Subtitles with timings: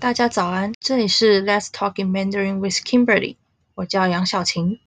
[0.00, 3.36] 大家早安，这里是 Let's Talk in Mandarin with Kimberly，
[3.74, 4.80] 我叫杨小晴。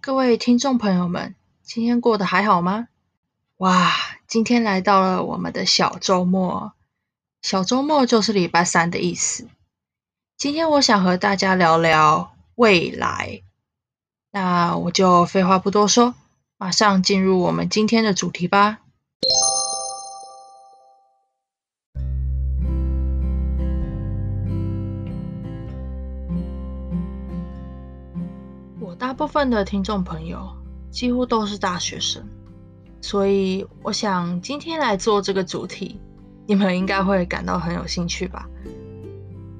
[0.00, 1.34] 各位听众朋友们，
[1.64, 2.86] 今天过得还好吗？
[3.56, 3.92] 哇，
[4.28, 6.74] 今天来到了我们的小周末，
[7.42, 9.48] 小周末就是礼拜三的意思。
[10.36, 13.43] 今天我想和大家聊聊未来。
[14.36, 16.12] 那我就废话不多说，
[16.58, 18.80] 马上进入我们今天的主题吧。
[28.80, 30.50] 我大部分的听众朋友
[30.90, 32.20] 几乎都是大学生，
[33.00, 36.00] 所以我想今天来做这个主题，
[36.44, 38.48] 你们应该会感到很有兴趣吧？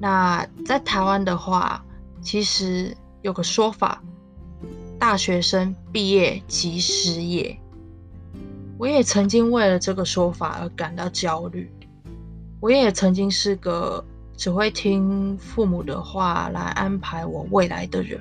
[0.01, 1.81] 那在台湾的话，
[2.21, 4.03] 其实有个说法。
[5.07, 7.55] 大学生毕业即失业，
[8.79, 11.71] 我也曾经为了这个说法而感到焦虑。
[12.59, 14.03] 我也曾经是个
[14.35, 18.19] 只会听父母的话来安排我未来的人。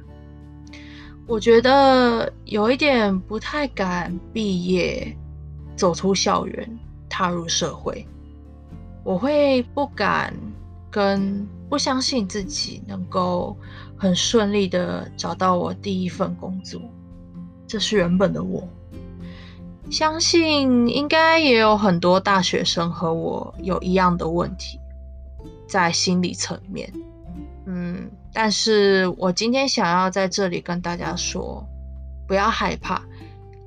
[1.26, 5.16] 我觉得有一点不太敢毕业，
[5.76, 8.06] 走出校园，踏入社会。
[9.04, 10.34] 我会不敢
[10.90, 13.56] 跟不相信自己能够。
[13.96, 16.80] 很顺利的找到我第一份工作，
[17.66, 18.68] 这是原本的我。
[19.90, 24.78] 相信应该也有很多大学生和我有一样的问题，
[25.66, 26.92] 在心理层面。
[27.66, 31.64] 嗯，但是我今天想要在这里跟大家说，
[32.26, 33.02] 不要害怕，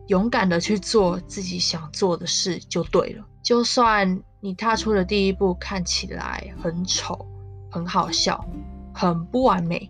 [0.08, 3.26] 勇敢的去做自己想做的事就对了。
[3.42, 7.26] 就算你踏出的第一步看起来很丑、
[7.70, 8.46] 很好笑、
[8.94, 9.90] 很不完美。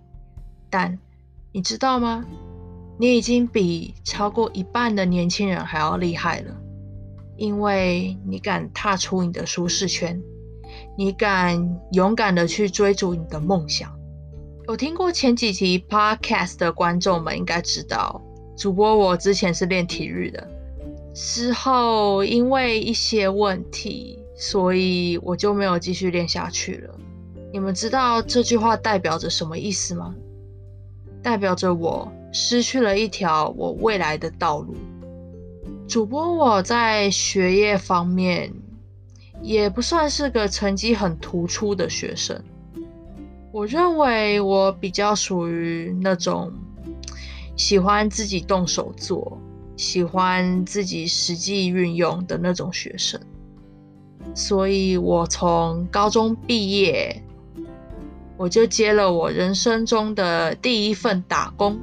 [0.69, 0.97] 但
[1.51, 2.25] 你知道吗？
[2.99, 6.55] 你已经比超过一半的年轻人还要厉害了，
[7.35, 10.19] 因为你敢踏出你的舒适圈，
[10.97, 13.95] 你敢勇敢的去追逐你的梦想。
[14.67, 18.21] 有听过前几集 podcast 的观众们应该知道，
[18.57, 20.47] 主播我之前是练体育的，
[21.13, 26.99] 之后因为一些问题，所以我就没有继续练下去了。
[27.51, 30.13] 你们知道这句话代表着什么意思吗？
[31.23, 34.75] 代表着我失去了一条我未来的道路。
[35.87, 38.53] 主播我在学业方面
[39.41, 42.43] 也不算是个成绩很突出的学生，
[43.51, 46.51] 我认为我比较属于那种
[47.55, 49.37] 喜欢自己动手做、
[49.77, 53.19] 喜欢自己实际运用的那种学生，
[54.35, 57.23] 所以我从高中毕业。
[58.37, 61.79] 我就接了我人生中的第一份打工。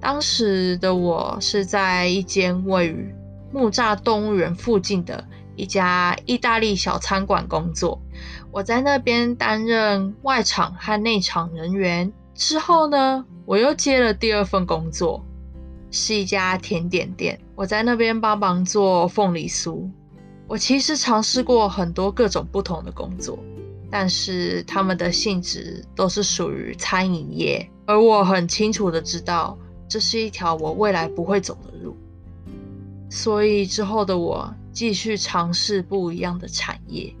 [0.00, 3.14] 当时的我是在一间位于
[3.52, 8.00] 木栅动物园附近的一家意大利小餐馆工作。
[8.50, 12.12] 我在那边担任外场和内场人员。
[12.34, 15.22] 之后呢，我又接了第二份工作，
[15.90, 17.38] 是一家甜点店。
[17.54, 19.88] 我在那边帮忙做凤梨酥。
[20.48, 23.38] 我其实尝试过很多各种不同的工作。
[23.92, 31.94] 但是他们的性质都是属于餐饮业，而我很清楚的知道，这是一条我未来不会走的路。
[33.10, 37.14] 所以之后的我继续尝试不一样的产业。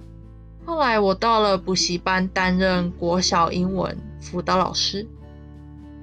[0.64, 5.06] 后来我到了补习班担任国小英文辅导老师，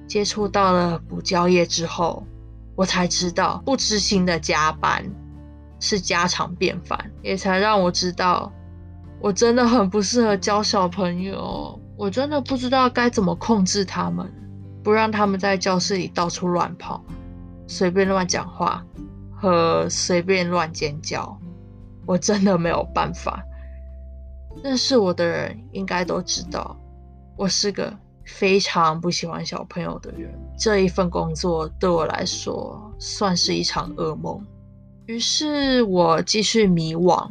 [0.06, 2.24] 接触到了补教业之后，
[2.76, 5.04] 我才知道不知心的加班
[5.80, 8.52] 是家常便饭，也才让我知道。
[9.20, 14.26] 我真的很不适合教小朋友，我真的不知道该怎么控制他们，
[14.82, 17.04] 不让他们在教室里到处乱跑、
[17.66, 18.82] 随便乱讲话
[19.36, 21.38] 和随便乱尖叫。
[22.06, 23.44] 我真的没有办法。
[24.64, 26.74] 认识我的人应该都知道，
[27.36, 27.94] 我是个
[28.24, 30.32] 非常不喜欢小朋友的人。
[30.58, 34.44] 这一份工作对我来说算是一场噩梦。
[35.04, 37.30] 于是我继续迷惘。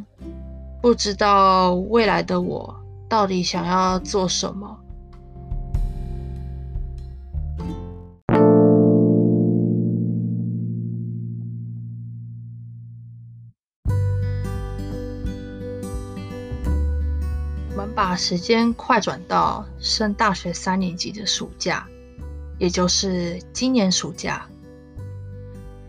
[0.81, 2.73] 不知道未来的我
[3.09, 4.79] 到底想要做什么。
[17.71, 21.85] 我们把时间快转到升大学三年级的暑假，
[22.57, 24.47] 也就是今年暑假。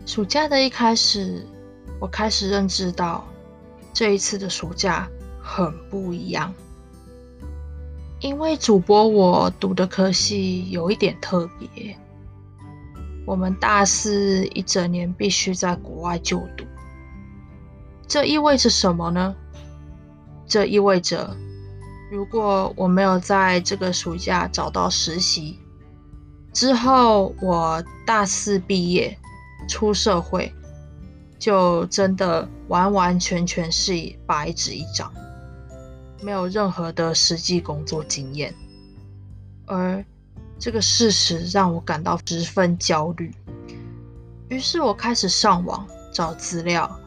[0.05, 1.45] 暑假的一开始，
[1.97, 3.25] 我开始认知到。
[3.93, 5.07] 这一次的暑假
[5.41, 6.53] 很不一样，
[8.19, 11.97] 因为主播我读的科系有一点特别，
[13.25, 16.65] 我们大四一整年必须在国外就读。
[18.07, 19.35] 这意味着什么呢？
[20.45, 21.35] 这意味着，
[22.11, 25.59] 如果我没有在这个暑假找到实习，
[26.51, 29.17] 之后我大四毕业
[29.69, 30.53] 出社会，
[31.41, 33.93] 就真的完完全全是
[34.27, 35.11] 白纸一张，
[36.21, 38.53] 没有任何的实际工作经验。
[39.65, 40.05] 而
[40.59, 43.33] 这个事实让我感到十分焦虑，
[44.49, 46.99] 于是我开始上网找资料。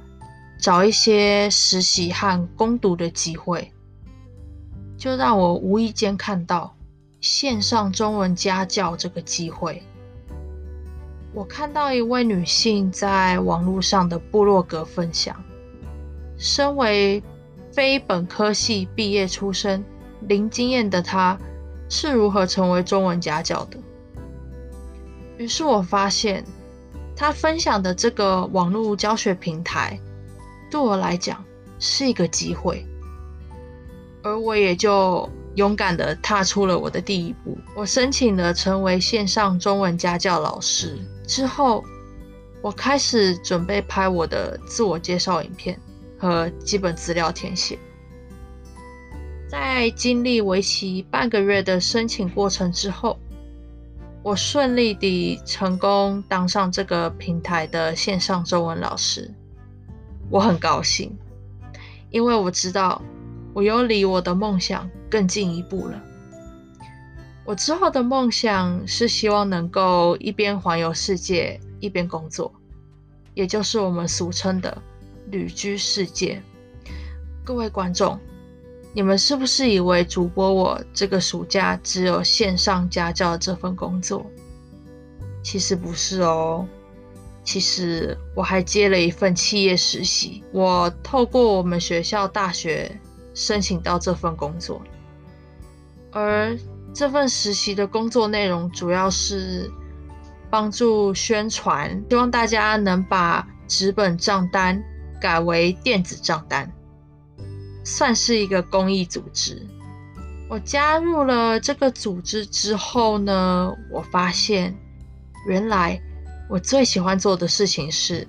[0.61, 3.71] 找一些实习和攻读的机会，
[4.97, 6.75] 就让我无意间看到
[7.21, 9.83] 线上中文家教这个机会。
[11.35, 15.35] 我看到一位女性在网络上的部落格分享，
[16.39, 17.21] 身为
[17.73, 19.85] 非本科系毕业出身、
[20.21, 21.37] 零经验的她，
[21.89, 23.77] 是如何成为中文家教的。
[25.37, 26.45] 于是我发现，
[27.17, 29.99] 她分享的这个网络教学平台。
[30.71, 31.45] 对我来讲
[31.81, 32.87] 是一个机会，
[34.23, 37.59] 而我也就勇敢的踏出了我的第一步。
[37.75, 40.97] 我申请了成为线上中文家教老师
[41.27, 41.85] 之后，
[42.63, 45.79] 我开始准备拍我的自我介绍影片
[46.19, 47.79] 和基本资料填写。
[49.49, 53.19] 在经历为期半个月的申请过程之后，
[54.23, 59.31] 我顺利地成功当上这个平台的线上中文老师。
[60.31, 61.17] 我很高兴，
[62.11, 63.01] 因为我知道
[63.53, 66.03] 我又离我的梦想更进一步了。
[67.45, 72.53] 我之后的梦想是希望能够一边环游世界一边工作，
[73.35, 74.83] 也就是我们俗称的
[75.31, 76.43] 旅居世界。
[77.45, 78.19] 各位观众，
[78.95, 84.25] 你们是不是以为主播我这个暑假只有线上家教这份工作？
[85.43, 86.67] 其实不是哦。
[87.45, 92.99] 其实我还接了一份企业实习，我透过我们学校大学
[93.35, 94.81] 申请到这份工作，
[96.11, 96.57] 而
[96.95, 99.69] 这份实习的工作内容主要是
[100.49, 104.81] 帮助宣传，希望大家能把纸本账单
[105.21, 106.71] 改为电子账单，
[107.85, 109.67] 算是一个公益组织。
[110.49, 114.75] 我加入了这个组织之后呢，我发现
[115.49, 116.01] 原来。
[116.47, 118.29] 我最喜欢做的事情是，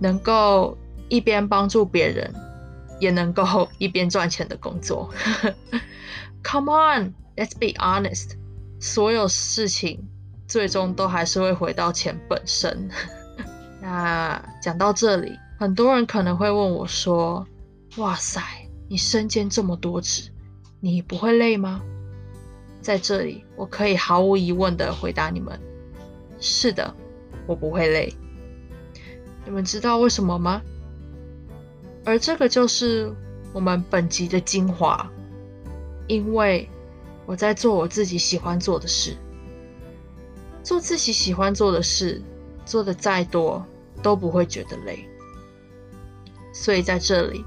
[0.00, 0.76] 能够
[1.10, 2.32] 一边帮助别人，
[2.98, 5.10] 也能够一边赚钱的工作。
[6.42, 8.32] Come on, let's be honest，
[8.80, 10.02] 所有事情
[10.46, 12.88] 最终都还是会回到钱本身。
[13.80, 17.46] 那讲到这里，很多人可能会问我说
[17.98, 18.40] ：“哇塞，
[18.88, 20.30] 你身兼这么多职，
[20.80, 21.82] 你不会累吗？”
[22.80, 25.58] 在这里，我可以毫无疑问的回答你们：
[26.38, 26.94] 是的。
[27.44, 28.14] 我不会累，
[29.44, 30.62] 你们知道为什么吗？
[32.04, 33.12] 而这个就是
[33.52, 35.10] 我们本集的精华，
[36.06, 36.70] 因为
[37.26, 39.16] 我在做我自己喜欢做的事，
[40.62, 42.20] 做自己喜欢做的事，
[42.64, 43.64] 做的再多
[44.02, 45.08] 都不会觉得累。
[46.52, 47.44] 所以在这里，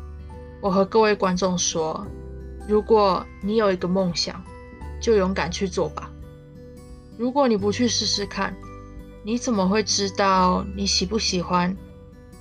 [0.62, 2.06] 我和各位观众说：
[2.68, 4.44] 如果你有一个梦想，
[5.00, 6.10] 就勇敢去做吧。
[7.18, 8.56] 如果你不去试试看，
[9.24, 11.76] 你怎么会知道你喜不喜欢？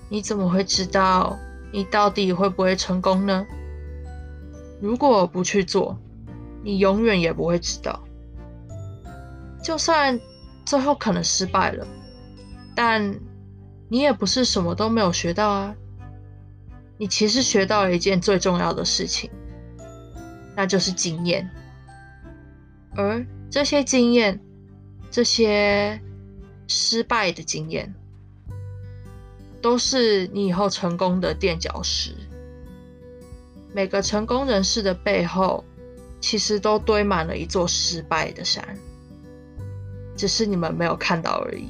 [0.08, 1.38] 你怎么会知道
[1.72, 3.46] 你到底会不会成功呢？
[4.80, 5.98] 如果不去做，
[6.64, 8.02] 你永远也不会知道。
[9.62, 10.18] 就算
[10.64, 11.86] 最后可能失败了，
[12.74, 13.20] 但
[13.88, 15.76] 你也不是什么都没有学到啊！
[16.98, 19.30] 你其实学到了一件最重要的事情，
[20.56, 21.48] 那就是经验。
[22.96, 24.40] 而这些经验，
[25.10, 26.00] 这些。
[26.66, 27.94] 失败的经验，
[29.60, 32.14] 都是你以后成功的垫脚石。
[33.74, 35.62] 每个成功人士的背后，
[36.24, 38.66] 其实都堆满了一座失败的山，
[40.16, 41.68] 只是你们没有看到而已。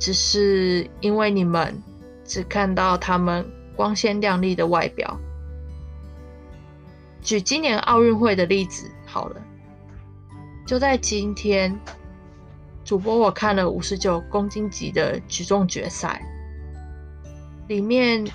[0.00, 1.80] 只是因为你们
[2.24, 5.16] 只看到他们光鲜亮丽的外表。
[7.22, 9.40] 举今年奥运会的例子好了，
[10.66, 11.78] 就在今天。
[12.84, 16.20] 主播，我看了五十九公斤级的举重决赛，
[17.68, 18.26] 里面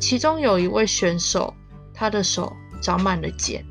[0.00, 1.54] 其中有一位选手，
[1.94, 3.64] 他的手长满了茧，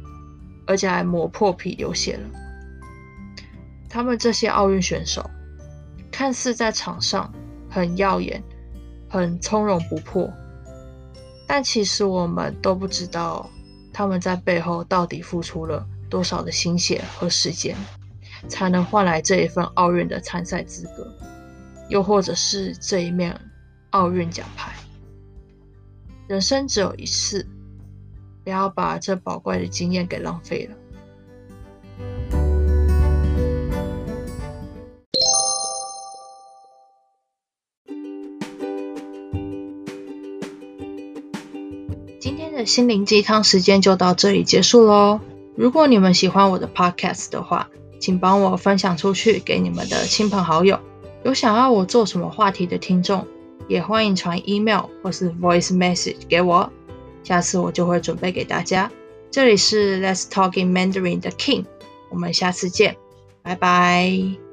[0.65, 2.29] 而且还磨破皮流血了。
[3.89, 5.29] 他们这些奥运选手，
[6.11, 7.33] 看似在场上
[7.69, 8.43] 很耀眼、
[9.09, 10.31] 很从容不迫，
[11.47, 13.49] 但其实我们都不知道
[13.93, 17.75] 他们在背后到底付出了多少的心血和时间。
[18.47, 21.07] 才能换来这一份奥运的参赛资格。
[21.89, 23.39] 又或者是这一面
[23.91, 24.71] 奥运奖牌。
[26.27, 27.45] 人生只有一次，
[28.43, 30.75] 不要把这宝贵的经验给浪费了。
[42.19, 45.19] 今天的心灵鸡汤时间就到这里结束喽。
[45.55, 47.69] 如果你们喜欢我的 podcast 的话，
[47.99, 50.79] 请帮我分享出去给你们的亲朋好友。
[51.23, 53.27] 有想要我做什么话题的听众，
[53.67, 56.71] 也欢迎传 email 或是 voice message 给我，
[57.23, 58.91] 下次我就会准备给大家。
[59.29, 61.65] 这里是 Let's Talk in Mandarin 的 King，
[62.09, 62.97] 我们下次见，
[63.41, 64.50] 拜拜。